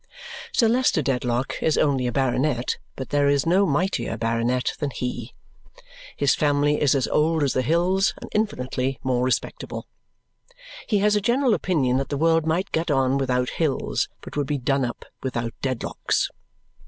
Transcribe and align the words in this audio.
Sir 0.51 0.67
Leicester 0.67 1.03
Dedlock 1.03 1.61
is 1.61 1.77
only 1.77 2.07
a 2.07 2.11
baronet, 2.11 2.79
but 2.95 3.09
there 3.09 3.29
is 3.29 3.45
no 3.45 3.67
mightier 3.67 4.17
baronet 4.17 4.73
than 4.79 4.89
he. 4.89 5.35
His 6.17 6.33
family 6.33 6.81
is 6.81 6.95
as 6.95 7.07
old 7.09 7.43
as 7.43 7.53
the 7.53 7.61
hills, 7.61 8.15
and 8.19 8.27
infinitely 8.33 8.97
more 9.03 9.23
respectable. 9.23 9.85
He 10.87 10.97
has 11.05 11.15
a 11.15 11.21
general 11.21 11.53
opinion 11.53 11.97
that 11.97 12.09
the 12.09 12.17
world 12.17 12.47
might 12.47 12.71
get 12.71 12.89
on 12.89 13.19
without 13.19 13.51
hills 13.61 14.09
but 14.21 14.35
would 14.35 14.47
be 14.47 14.57
done 14.57 14.85
up 14.85 15.05
without 15.21 15.53
Dedlocks. 15.61 16.31